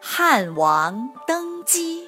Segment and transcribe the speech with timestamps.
[0.00, 2.04] 汉王登基》。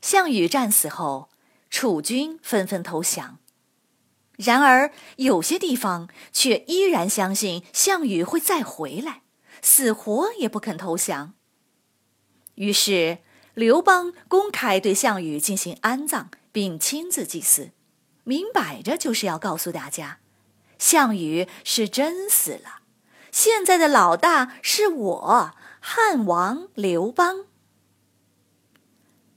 [0.00, 1.28] 项羽战死后，
[1.70, 3.38] 楚军纷纷投降，
[4.36, 9.22] 然而有些地方却依然相信项羽会再回来，
[9.62, 11.34] 死活也不肯投降。
[12.56, 13.18] 于是
[13.54, 16.30] 刘邦公开对项羽进行安葬。
[16.54, 17.70] 并亲自祭祀，
[18.24, 20.18] 明摆着就是要告诉大家，
[20.82, 22.80] 项羽是真死了，
[23.30, 27.44] 现在的老大是我汉王刘邦。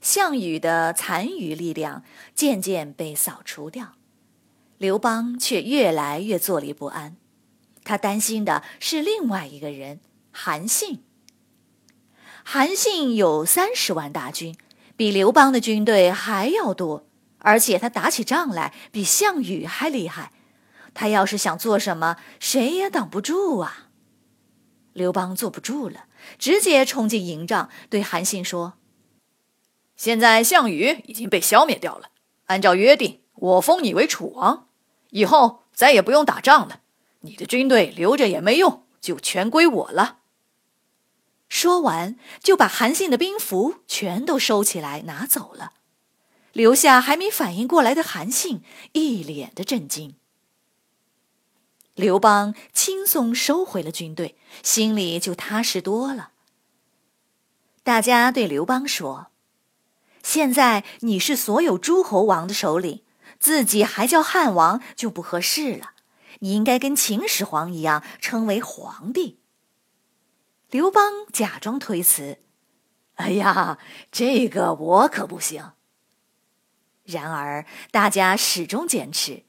[0.02, 3.94] 项羽的残余力量渐渐被扫除掉，
[4.80, 7.16] 刘邦却越来越坐立不安，
[7.84, 10.00] 他担心的是另外一个人
[10.32, 11.04] 韩信。
[12.44, 14.58] 韩信有三十万大军。
[14.98, 17.06] 比刘邦的军队还要多，
[17.40, 20.32] 而且他打起仗来比项羽还厉害。
[20.96, 23.90] 他要是想做什么，谁也挡不住啊！
[24.94, 26.06] 刘邦坐不住了，
[26.40, 28.74] 直接冲进营帐，对韩信说
[29.98, 32.10] ：“现在项羽已经被消灭掉了，
[32.46, 34.70] 按照约定，我封你为楚王，
[35.10, 36.80] 以后再也不用打仗了。
[37.22, 40.20] 你的军队留着也没用，就全归我了。”
[41.50, 45.74] 说完，就把韩信的兵符全都收起来拿走了，
[46.54, 50.16] 留下还没反应过来的韩信一脸的震惊。
[51.96, 56.32] 刘邦轻松收回了军队，心里就踏实多了。
[57.84, 59.28] 大家对刘邦说
[60.22, 63.04] ：“现在你是所有诸侯王的首领，
[63.40, 65.92] 自己还叫汉王就不合适了，
[66.40, 69.40] 你应该跟秦始皇一样，称为皇帝。”
[70.70, 72.40] 刘邦假装推辞
[73.16, 73.80] ：“哎呀，
[74.12, 75.72] 这个我可不行。”
[77.06, 79.45] 然而大家始终坚持，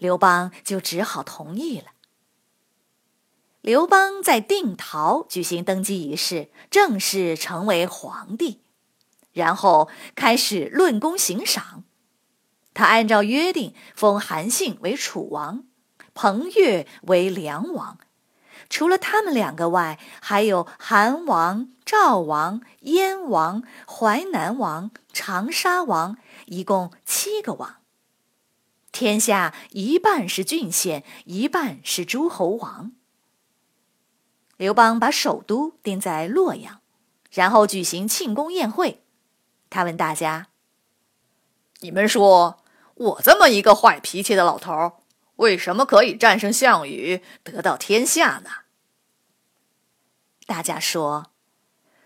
[0.00, 1.88] 刘邦就只好同意了。
[3.60, 8.62] 刘邦在定陶举行登基仪式，正式成为皇帝，
[9.32, 11.84] 然后开始论功行赏。
[12.72, 15.64] 他按照约定封韩信为楚王，
[16.14, 17.98] 彭越为梁王。
[18.70, 26.16] 除了他们两个外，还有韩王、赵王、燕王、淮南王、长沙王，
[26.46, 27.79] 一共七个王。
[29.00, 32.92] 天下一半是郡县，一半是诸侯王。
[34.58, 36.82] 刘邦把首都定在洛阳，
[37.30, 39.02] 然后举行庆功宴会。
[39.70, 40.48] 他问大家
[41.80, 42.62] ：“你们说，
[42.94, 44.98] 我这么一个坏脾气的老头？”
[45.36, 48.50] 为什么可以战胜项羽，得到天下呢？
[50.44, 51.30] 大家说，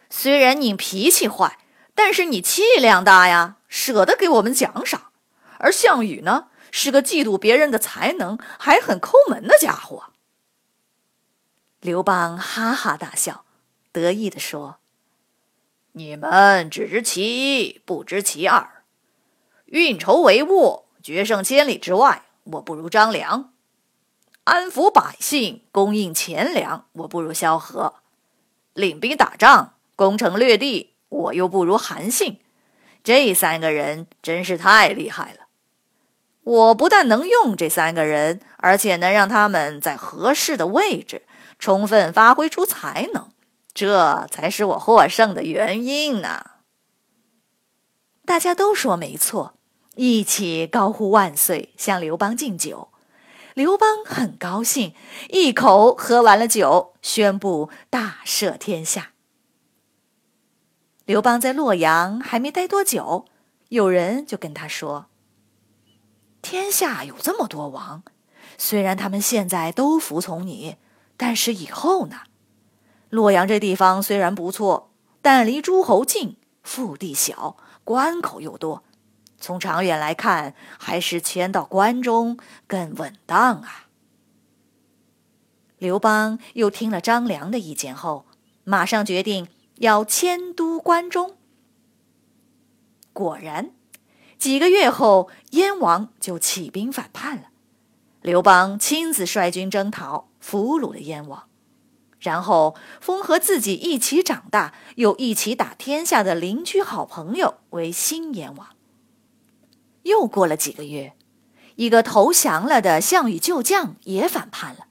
[0.08, 1.58] 虽然你脾气坏，
[1.92, 5.10] 但是你气量大呀，舍得给我们奖赏。
[5.58, 10.06] 而项羽呢，是个嫉妒别人的才能还很抠门的家伙。
[11.80, 13.44] 刘邦哈哈大笑，
[13.92, 14.78] 得意地说
[15.92, 18.82] ：“你们只知其一，不知其二。
[19.66, 23.54] 运筹帷幄，决胜千里之外。”我不如张良，
[24.42, 28.00] 安抚百姓，供应钱粮；我不如萧何，
[28.74, 32.40] 领兵打仗，攻城略地；我又不如韩信。
[33.04, 35.43] 这三个人真是太厉害了。
[36.44, 41.22] 我不但能用这三个人，而且能让他们在合适的位置，
[41.58, 43.30] 充分发挥出才能，
[43.72, 46.50] 这才是我获胜的原因呢。
[48.24, 49.54] 大家都说没错。
[49.96, 52.88] 一起高呼万岁，向刘邦敬酒。
[53.54, 54.92] 刘邦很高兴，
[55.28, 59.12] 一口喝完了酒，宣布大赦天下。
[61.04, 63.26] 刘邦在洛阳还没待多久，
[63.68, 65.06] 有人就跟他说
[66.44, 68.02] ：“天下有这么多王，
[68.58, 70.76] 虽然他们现在都服从你，
[71.16, 72.18] 但是以后呢？
[73.08, 74.90] 洛阳这地方虽然不错，
[75.22, 78.84] 但离诸侯近，腹地小，关口又多。”
[79.40, 83.86] 从长远来看，还是迁到关中更稳当啊。
[85.78, 88.26] 刘邦又听了张良的意见后，
[88.64, 91.36] 马上决定要迁都关中。
[93.12, 93.70] 果然，
[94.44, 97.44] 几个月后，燕王就起兵反叛了。
[98.20, 101.44] 刘邦亲自率军征讨，俘虏了燕王，
[102.20, 108.68] 然后封和自己一起长大又一起打天下的邻居好朋友为新燕王。
[110.02, 111.14] 又过了几个月，
[111.76, 114.88] 一个投降了的项羽旧将也反叛了，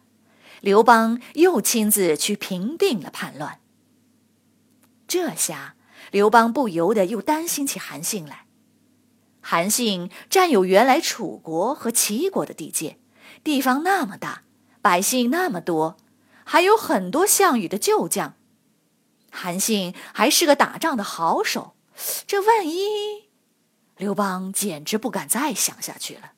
[0.61, 3.59] 刘邦又亲自去平定了叛乱。
[5.07, 5.75] 这下
[6.09, 8.42] 刘邦不由得又担心起韩信来。
[9.43, 12.97] 韩信占有原来楚国和齐国的地界。
[13.43, 14.43] 地方那么大，
[14.81, 15.97] 百姓那么多，
[16.45, 18.35] 还有很多项羽的旧将。
[19.29, 21.75] 韩信还是个打仗的好手，
[22.25, 23.29] 这万一……
[23.97, 26.31] 刘邦简直不敢再想下去了。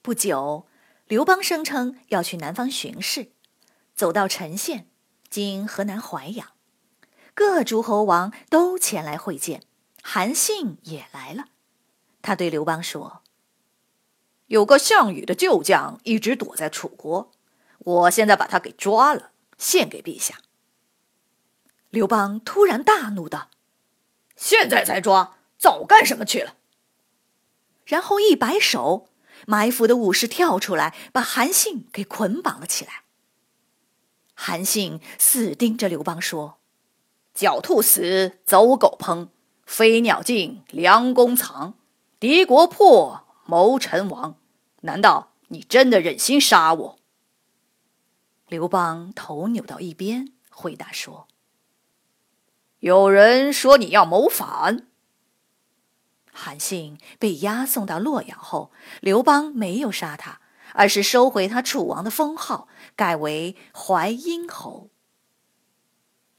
[0.00, 0.66] 不久，
[1.06, 3.32] 刘邦声称要去南方巡视，
[3.94, 4.88] 走到陈县
[5.28, 6.52] （今河南淮阳），
[7.34, 9.62] 各诸侯王都前来会见，
[10.02, 11.46] 韩信也来了。
[12.20, 13.22] 他对刘邦说。
[14.48, 17.32] 有个项羽的旧将一直躲在楚国，
[17.78, 20.42] 我现在把他给抓了，献给陛下。
[21.88, 23.48] 刘邦突然大怒道
[24.36, 26.56] ：“现在才抓，早干什么去了？”
[27.86, 29.08] 然后一摆手，
[29.46, 33.04] 埋伏的武士跳出来，把韩信给捆绑了起来。
[34.34, 36.58] 韩信死盯着刘邦说
[37.34, 39.28] ：“狡兔死，走狗烹；
[39.64, 41.74] 飞鸟尽，良弓藏；
[42.20, 44.36] 敌国破，谋臣亡。”
[44.84, 46.98] 难道你真的忍心杀我？
[48.48, 51.28] 刘邦头扭到一边，回答说
[52.80, 54.88] ：“有人说你要谋反。”
[56.34, 60.40] 韩信被押送到洛阳后，刘邦没有杀他，
[60.72, 64.90] 而是收回他楚王的封号，改为淮阴侯。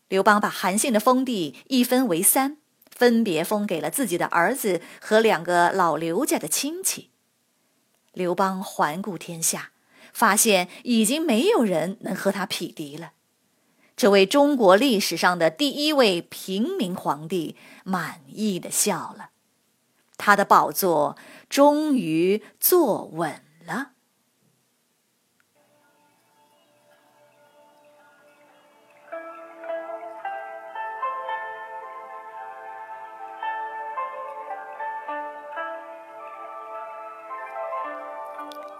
[0.10, 2.58] 刘邦把韩信的封地一分为三，
[2.95, 7.10] 分别封给了自己的儿子和两个老刘家的亲戚。
[8.13, 9.72] 刘邦环顾天下，
[10.12, 13.13] 发现已经没有人能和他匹敌了。
[13.95, 19.30] 这位中国历史上的第一位平民皇帝满意的笑了，
[20.18, 21.18] 他的宝座
[21.50, 23.93] 终于坐稳了。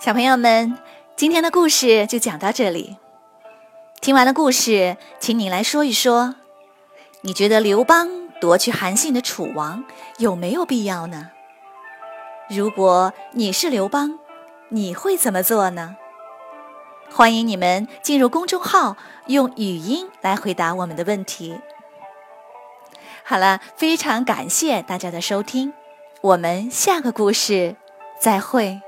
[0.04, 0.78] 小朋友们，
[1.16, 2.98] 今天的故事就讲到这里。
[4.02, 6.36] 听完了故事，请你来说一说，
[7.22, 8.10] 你觉得刘邦
[8.42, 9.86] 夺去韩信的楚王
[10.18, 11.30] 有没有必要呢？
[12.50, 14.20] 如果你是刘邦，
[14.68, 15.96] 你会怎么做呢？
[17.10, 18.98] 欢迎你们进入公众号，
[19.28, 21.58] 用语音来回答我们的问题。
[23.24, 25.72] 好了，非常感谢大家的收听，
[26.20, 27.78] 我们下个故事
[28.20, 28.82] 再会。